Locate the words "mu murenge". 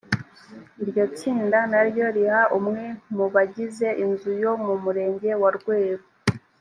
4.65-5.29